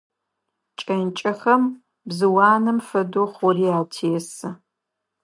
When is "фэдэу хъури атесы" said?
2.87-4.49